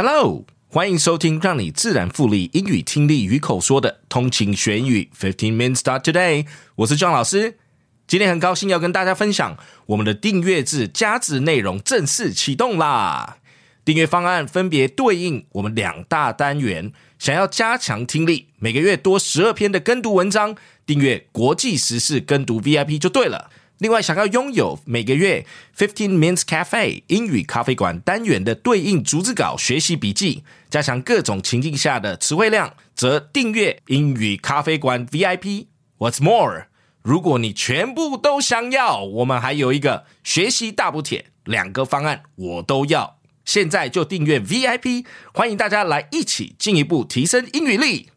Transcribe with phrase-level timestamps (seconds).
[0.00, 6.46] Hello，欢迎收听让你自然复利英语听力与口说的通勤学英语 Fifteen Minutes Start Today。
[6.76, 7.58] 我是庄老师，
[8.06, 9.56] 今天很高兴要跟大家分享
[9.86, 13.38] 我们的订阅制加值内容正式启动啦！
[13.84, 20.54] 订阅方案分别对应我们两大单元，想要加强听力，每个月多十二篇的跟读文章，
[20.86, 23.50] 订阅国际时事跟读 VIP 就对了。
[23.78, 35.66] 另外，想要拥有每个月 Fifteen Minutes Cafe 英语咖啡馆单元的对应逐字稿学习笔记，加强各种情境下的词汇量，则订阅英语咖啡馆 VIP。
[35.98, 36.66] What's more？
[37.02, 43.18] 如果你全部都想要，我们还有一个学习大补贴，两个方案我都要。
[43.44, 48.10] 现在就订阅 VIP，欢迎大家来一起进一步提升英语力。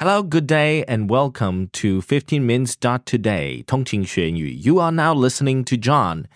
[0.00, 4.52] Hello, good day, and welcome to 15 Minutes Today, 通勤学英语.
[4.52, 6.26] You are now listening to John.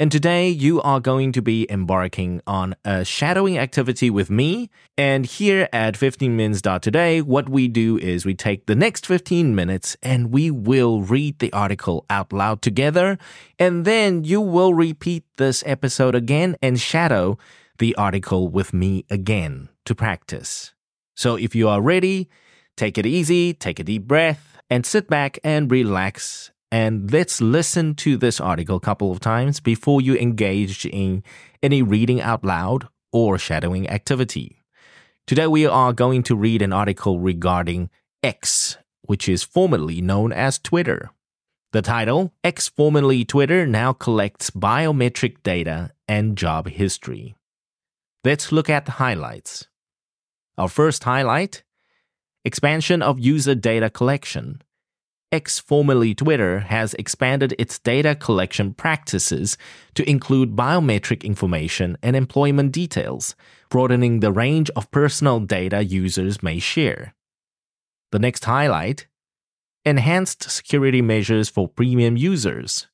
[0.00, 4.68] And today you are going to be embarking on a shadowing activity with me.
[4.96, 9.54] And here at 15 Minutes Today, what we do is we take the next 15
[9.54, 13.16] minutes and we will read the article out loud together.
[13.60, 17.38] And then you will repeat this episode again and shadow
[17.78, 20.74] the article with me again to practice.
[21.14, 22.28] So if you are ready,
[22.75, 26.51] Take it easy, take a deep breath, and sit back and relax.
[26.71, 31.23] And let's listen to this article a couple of times before you engage in
[31.61, 34.63] any reading out loud or shadowing activity.
[35.27, 37.91] Today we are going to read an article regarding
[38.23, 41.11] X, which is formerly known as Twitter.
[41.73, 47.35] The title X, formerly Twitter, now collects biometric data and job history.
[48.23, 49.67] Let's look at the highlights.
[50.57, 51.63] Our first highlight
[52.45, 54.61] Expansion of user data collection.
[55.31, 59.57] X, formerly Twitter, has expanded its data collection practices
[59.95, 63.35] to include biometric information and employment details,
[63.69, 67.15] broadening the range of personal data users may share.
[68.11, 69.07] The next highlight
[69.85, 72.87] Enhanced security measures for premium users.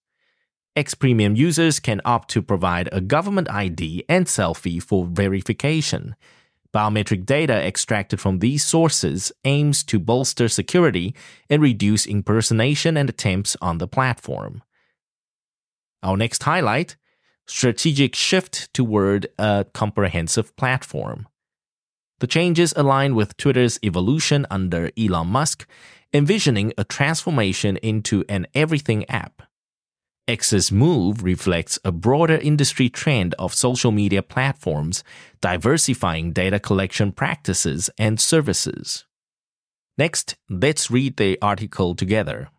[0.76, 6.16] X Premium users can opt to provide a government ID and selfie for verification
[6.74, 11.16] Biometric data extracted from these sources aims to bolster security
[11.50, 14.62] and reduce impersonation and attempts on the platform.
[16.04, 16.96] Our next highlight
[17.48, 21.28] strategic shift toward a comprehensive platform.
[22.20, 25.66] The changes align with Twitter's evolution under Elon Musk,
[26.14, 29.42] envisioning a transformation into an everything app.
[30.30, 35.04] X's move reflects a broader industry trend of social media platforms
[35.42, 39.06] diversifying data collection practices and services.
[39.98, 42.50] Next, let's read the article together.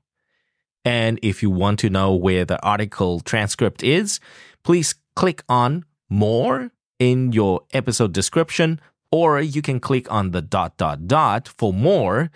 [0.84, 4.18] And if you want to know where the article transcript is,
[4.64, 8.80] please click on More in your episode description,
[9.12, 12.32] or you can click on the dot dot dot for more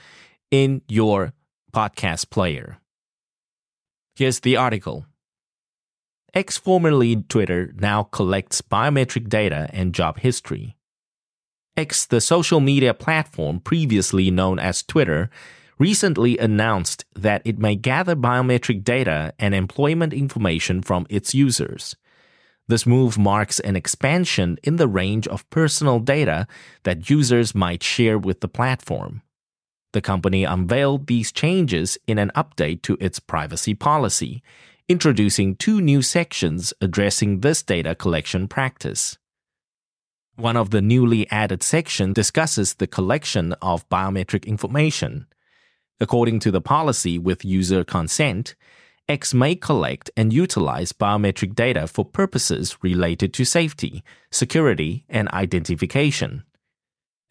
[0.53, 1.33] in your
[1.73, 2.79] podcast player.
[4.15, 5.07] Here's the article.
[6.35, 10.77] X, formerly Twitter, now collects biometric data and job history.
[11.77, 15.31] X, the social media platform previously known as Twitter,
[15.79, 21.95] recently announced that it may gather biometric data and employment information from its users.
[22.67, 26.49] This move marks an expansion in the range of personal data
[26.83, 29.23] that users might share with the platform.
[29.93, 34.43] The company unveiled these changes in an update to its privacy policy,
[34.87, 39.17] introducing two new sections addressing this data collection practice.
[40.37, 45.27] One of the newly added sections discusses the collection of biometric information.
[46.01, 48.55] According to the policy with user consent,
[49.09, 56.43] X may collect and utilize biometric data for purposes related to safety, security, and identification.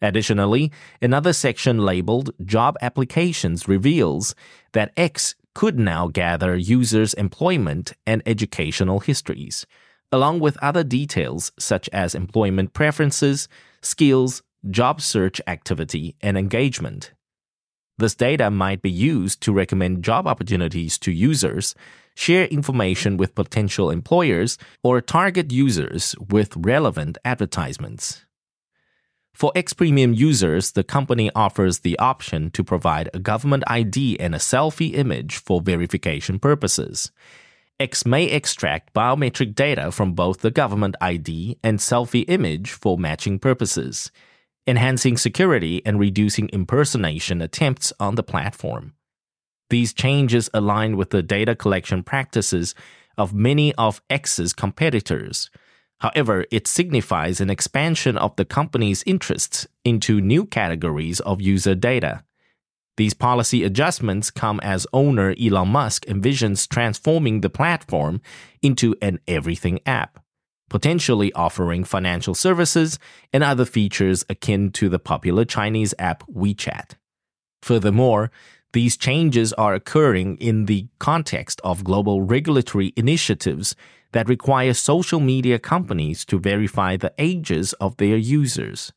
[0.00, 4.34] Additionally, another section labeled Job Applications reveals
[4.72, 9.66] that X could now gather users' employment and educational histories,
[10.10, 13.48] along with other details such as employment preferences,
[13.80, 17.12] skills, job search activity, and engagement.
[17.98, 21.74] This data might be used to recommend job opportunities to users,
[22.16, 28.23] share information with potential employers, or target users with relevant advertisements.
[29.34, 34.32] For X Premium users, the company offers the option to provide a government ID and
[34.32, 37.10] a selfie image for verification purposes.
[37.80, 43.40] X may extract biometric data from both the government ID and selfie image for matching
[43.40, 44.12] purposes,
[44.68, 48.94] enhancing security and reducing impersonation attempts on the platform.
[49.68, 52.76] These changes align with the data collection practices
[53.18, 55.50] of many of X's competitors.
[56.00, 62.24] However, it signifies an expansion of the company's interests into new categories of user data.
[62.96, 68.20] These policy adjustments come as owner Elon Musk envisions transforming the platform
[68.62, 70.20] into an everything app,
[70.70, 72.98] potentially offering financial services
[73.32, 76.92] and other features akin to the popular Chinese app WeChat.
[77.62, 78.30] Furthermore,
[78.74, 83.74] these changes are occurring in the context of global regulatory initiatives
[84.14, 88.92] that require social media companies to verify the ages of their users.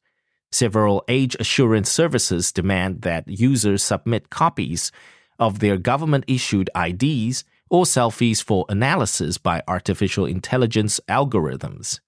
[0.51, 4.91] Several age assurance services demand that users submit copies
[5.39, 11.99] of their government issued IDs or selfies for analysis by artificial intelligence algorithms.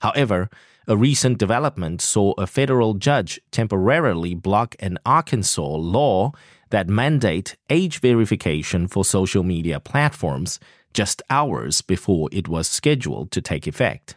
[0.00, 0.48] However,
[0.86, 6.32] a recent development saw a federal judge temporarily block an Arkansas law
[6.70, 10.58] that mandate age verification for social media platforms
[10.94, 14.16] just hours before it was scheduled to take effect.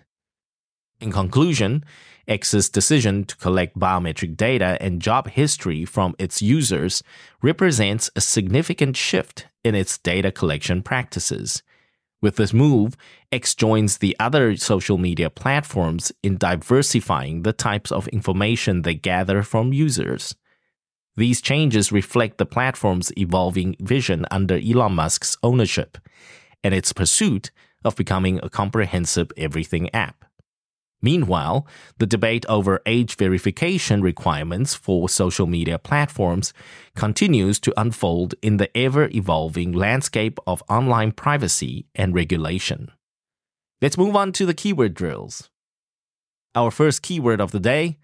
[1.00, 1.84] In conclusion,
[2.28, 7.04] X's decision to collect biometric data and job history from its users
[7.42, 11.64] represents a significant shift in its data collection practices.
[12.22, 12.96] With this move,
[13.32, 19.42] X joins the other social media platforms in diversifying the types of information they gather
[19.42, 20.36] from users.
[21.18, 25.98] These changes reflect the platform's evolving vision under Elon Musk's ownership
[26.64, 27.52] and its pursuit
[27.84, 30.26] of becoming a comprehensive everything app.
[31.02, 31.66] Meanwhile,
[31.98, 36.54] the debate over age verification requirements for social media platforms
[36.96, 42.92] continues to unfold in the ever evolving landscape of online privacy and regulation.
[43.82, 45.50] Let's move on to the keyword drills.
[46.54, 47.98] Our first keyword of the day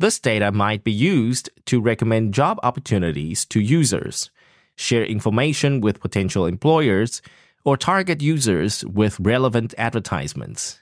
[0.00, 4.30] this data might be used to recommend job opportunities to users,
[4.76, 7.20] share information with potential employers,
[7.64, 10.78] or target users with relevant advertisements.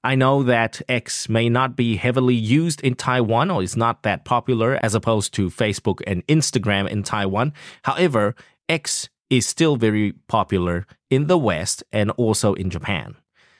[0.02, 4.24] I know that X may not be heavily used in Taiwan or is not that
[4.24, 7.52] popular as opposed to Facebook and Instagram in Taiwan.
[7.82, 8.34] However,
[8.68, 13.14] X is still very popular in the West and also in Japan.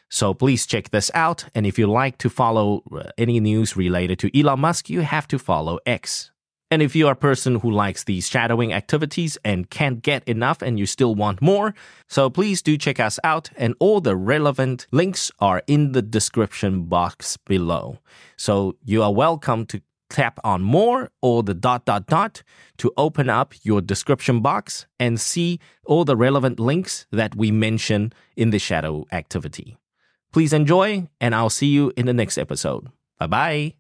[0.09, 1.45] So please check this out.
[1.55, 5.29] And if you like to follow uh, any news related to Elon Musk, you have
[5.29, 6.33] to follow X.
[6.71, 10.79] And if you're a person who likes these shadowing activities and can't get enough and
[10.79, 11.75] you still want more,
[12.09, 16.85] so please do check us out, and all the relevant links are in the description
[16.85, 17.99] box below.
[18.37, 22.43] So you are welcome to tap on more or the dot dot dot
[22.79, 28.13] to open up your description box and see all the relevant links that we mention
[28.37, 29.77] in the shadow activity.
[30.33, 32.89] Please enjoy, and I'll see you in the next episode.
[33.19, 33.80] Bye bye.